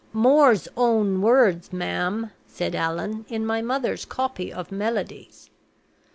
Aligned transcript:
"Moore's 0.13 0.67
own 0.75 1.21
words, 1.21 1.71
ma'am," 1.71 2.31
said 2.47 2.73
Allan, 2.73 3.23
"in 3.29 3.45
my 3.45 3.61
mother's 3.61 4.03
copy 4.03 4.51
of 4.51 4.69
the 4.69 4.75
Melodies." 4.75 5.51